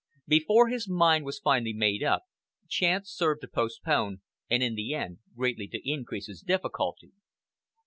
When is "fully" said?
1.37-1.73